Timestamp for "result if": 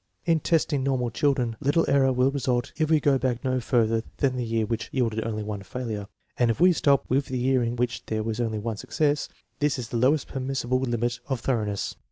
2.31-2.89